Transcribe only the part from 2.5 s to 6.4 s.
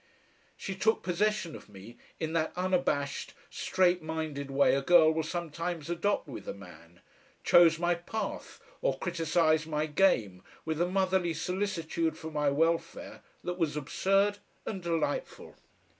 unabashed, straight minded way a girl will sometimes adopt